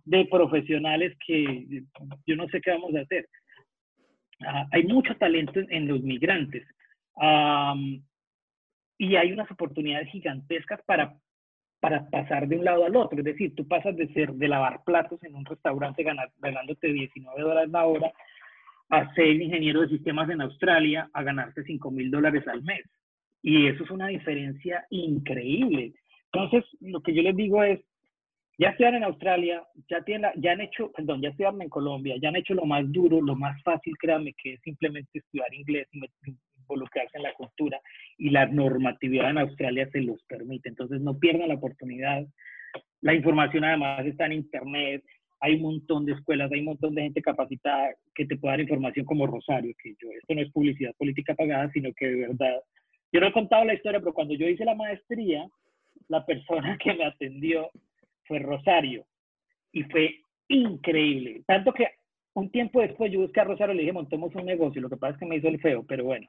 [0.06, 1.84] de profesionales que
[2.26, 3.28] yo no sé qué vamos a hacer.
[4.46, 6.66] Ah, hay mucho talento en, los migrantes
[8.98, 11.16] y hay unas oportunidades gigantescas para,
[11.80, 13.20] para pasar de un lado al otro.
[13.20, 17.70] Es decir, tú pasas de ser de lavar platos en un restaurante ganándote 19 dólares
[17.70, 18.12] la hora
[18.90, 22.84] a ser ingeniero de sistemas en Australia a ganarse 5 mil dólares al mes.
[23.42, 25.94] Y eso es una diferencia increíble.
[26.32, 27.80] Entonces, lo que yo les digo es,
[28.58, 32.28] ya estudian en Australia, ya, tienen, ya han hecho, perdón, ya estudian en Colombia, ya
[32.28, 36.02] han hecho lo más duro, lo más fácil, créanme, que es simplemente estudiar inglés y
[36.58, 37.80] involucrarse en la cultura.
[38.18, 40.68] Y la normatividad en Australia se los permite.
[40.68, 42.28] Entonces, no pierdan la oportunidad.
[43.02, 45.04] La información además está en Internet,
[45.40, 48.62] hay un montón de escuelas, hay un montón de gente capacitada que te puede dar
[48.62, 52.60] información como Rosario, que yo, esto no es publicidad política pagada, sino que de verdad
[53.12, 55.48] yo no he contado la historia, pero cuando yo hice la maestría,
[56.08, 57.70] la persona que me atendió
[58.26, 59.06] fue Rosario.
[59.72, 61.44] Y fue increíble.
[61.46, 61.88] Tanto que
[62.34, 64.82] un tiempo después yo busqué a Rosario y le dije, montemos un negocio.
[64.82, 66.28] Lo que pasa es que me hizo el feo, pero bueno.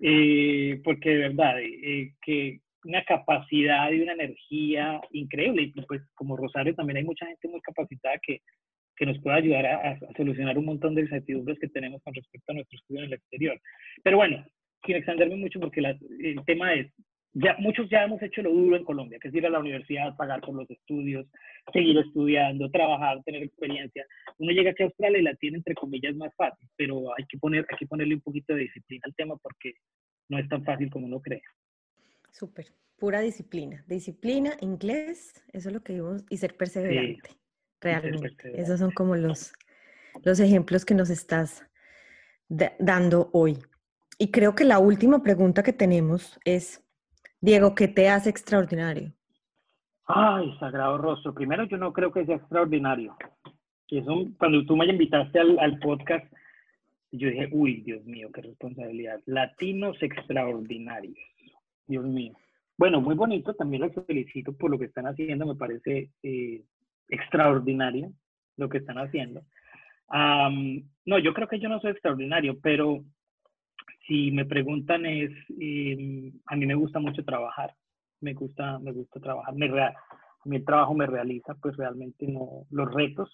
[0.00, 5.72] Eh, porque de verdad, eh, que una capacidad y una energía increíble.
[5.74, 8.40] Y pues como Rosario también hay mucha gente muy capacitada que,
[8.96, 12.52] que nos puede ayudar a, a, solucionar un montón de incertidumbres que tenemos con respecto
[12.52, 13.60] a nuestro estudio en el exterior.
[14.02, 14.44] Pero bueno,
[14.84, 16.92] sin extenderme mucho porque el tema es,
[17.34, 20.16] ya, muchos ya hemos hecho lo duro en Colombia, que es ir a la universidad,
[20.16, 21.26] pagar por los estudios,
[21.72, 24.06] seguir estudiando, trabajar, tener experiencia.
[24.38, 27.36] Uno llega aquí a Australia y la tiene entre comillas más fácil, pero hay que,
[27.38, 29.74] poner, hay que ponerle un poquito de disciplina al tema porque
[30.28, 31.42] no es tan fácil como uno cree.
[32.30, 32.66] Súper,
[32.98, 33.84] pura disciplina.
[33.88, 37.30] Disciplina, inglés, eso es lo que vimos, y ser perseverante.
[37.80, 38.60] realmente.
[38.60, 39.52] Esos son como los,
[40.22, 41.64] los ejemplos que nos estás
[42.48, 43.58] dando hoy.
[44.18, 46.82] Y creo que la última pregunta que tenemos es,
[47.40, 49.12] Diego, ¿qué te hace extraordinario?
[50.06, 51.34] Ay, sagrado rostro.
[51.34, 53.16] Primero, yo no creo que sea extraordinario.
[54.38, 56.26] Cuando tú me invitaste al, al podcast,
[57.12, 59.20] yo dije, uy, Dios mío, qué responsabilidad.
[59.26, 61.16] Latinos extraordinarios.
[61.86, 62.34] Dios mío.
[62.76, 66.64] Bueno, muy bonito, también los felicito por lo que están haciendo, me parece eh,
[67.08, 68.12] extraordinario
[68.56, 69.42] lo que están haciendo.
[70.10, 73.04] no, yo creo que yo no soy extraordinario, pero
[74.06, 77.74] si me preguntan es, em, a mí me gusta mucho trabajar,
[78.20, 82.66] me gusta, me gusta trabajar, me a mí el trabajo me realiza, pues realmente no,
[82.70, 83.30] los retos,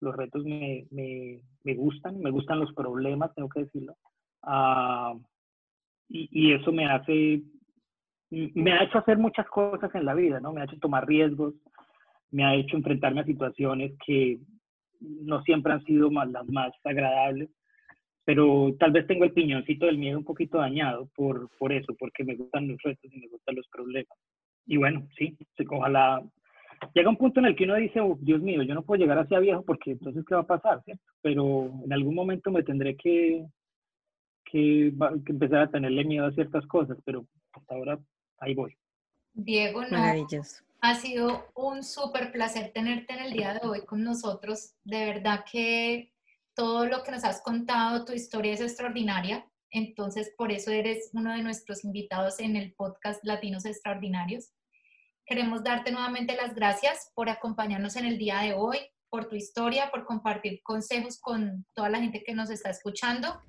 [0.00, 3.94] los retos me, me, me gustan, me gustan los problemas, tengo que decirlo,
[4.42, 5.14] ah,
[6.08, 7.42] y, y, eso me hace,
[8.30, 10.52] me ha hecho hacer muchas cosas en la vida, ¿no?
[10.52, 11.54] Me ha hecho tomar riesgos,
[12.30, 14.40] me ha hecho enfrentarme a situaciones que
[15.00, 17.50] no siempre han sido más, las más agradables,
[18.30, 22.22] pero tal vez tengo el piñoncito del miedo un poquito dañado por, por eso, porque
[22.22, 24.16] me gustan los retos y me gustan los problemas.
[24.66, 25.36] Y bueno, sí,
[25.68, 26.22] ojalá
[26.94, 29.18] llega un punto en el que uno dice, oh, Dios mío, yo no puedo llegar
[29.18, 30.80] hacia viejo porque entonces, ¿qué va a pasar?
[30.84, 31.02] ¿cierto?
[31.20, 33.44] Pero en algún momento me tendré que,
[34.44, 34.92] que,
[35.26, 37.98] que, empezar a tenerle miedo a ciertas cosas, pero hasta ahora
[38.38, 38.76] ahí voy.
[39.32, 39.98] Diego, no.
[39.98, 40.62] Maravilloso.
[40.82, 44.76] Ha sido un súper placer tenerte en el día de hoy con nosotros.
[44.84, 46.12] De verdad que
[46.54, 49.46] todo lo que nos has contado, tu historia es extraordinaria.
[49.70, 54.50] Entonces, por eso eres uno de nuestros invitados en el podcast Latinos Extraordinarios.
[55.24, 58.78] Queremos darte nuevamente las gracias por acompañarnos en el día de hoy,
[59.08, 63.40] por tu historia, por compartir consejos con toda la gente que nos está escuchando.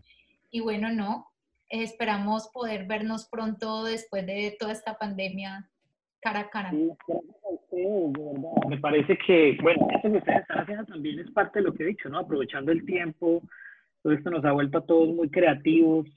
[0.52, 1.28] Y bueno, no,
[1.70, 5.72] esperamos poder vernos pronto después de toda esta pandemia
[6.22, 6.72] cara a cara.
[8.70, 11.84] Me parece que, bueno, esto que ustedes están haciendo también es parte de lo que
[11.84, 12.20] he dicho, ¿no?
[12.20, 13.42] Aprovechando el tiempo,
[14.04, 16.08] todo esto nos ha vuelto a todos muy creativos.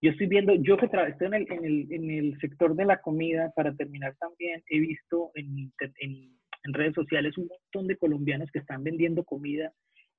[0.00, 3.00] Yo estoy viendo, yo que estoy en el, en, el, en el sector de la
[3.00, 8.50] comida, para terminar también, he visto en, en, en redes sociales un montón de colombianos
[8.52, 9.72] que están vendiendo comida.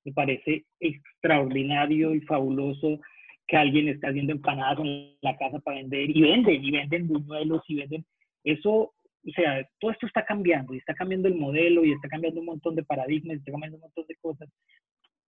[0.03, 2.99] Me parece extraordinario y fabuloso
[3.47, 7.63] que alguien esté haciendo empanadas en la casa para vender y venden, y venden buñuelos
[7.67, 8.05] y venden.
[8.43, 8.93] Eso
[9.25, 12.47] o sea, todo esto está cambiando y está cambiando el modelo y está cambiando un
[12.47, 14.49] montón de paradigmas, está cambiando un montón de cosas.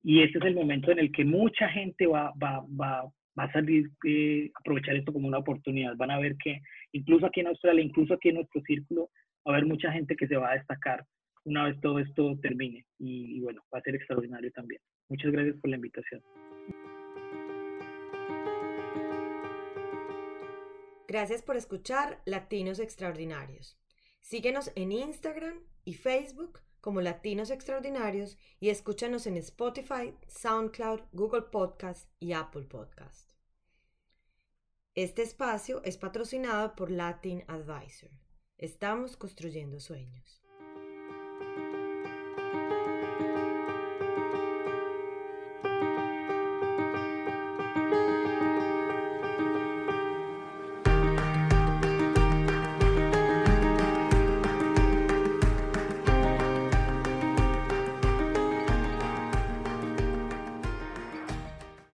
[0.04, 3.04] Y este es el momento en el que mucha gente va, va, va,
[3.38, 5.96] va a salir eh, aprovechar esto como una oportunidad.
[5.96, 6.60] Van a ver que
[6.94, 9.10] incluso aquí en Australia, incluso aquí en nuestro círculo,
[9.48, 11.06] va a haber mucha gente que se va a destacar
[11.44, 12.86] una vez todo esto termine.
[13.00, 14.82] y bueno, va a ser extraordinario también.
[15.10, 16.22] Muchas gracias por la invitación.
[21.12, 23.81] Gracias por escuchar Latinos Extraordinarios.
[24.22, 32.10] Síguenos en Instagram y Facebook como Latinos Extraordinarios y escúchanos en Spotify, SoundCloud, Google Podcast
[32.20, 33.32] y Apple Podcast.
[34.96, 38.12] Este espacio es patrocinado por Latin Advisor.
[38.58, 40.41] Estamos construyendo sueños.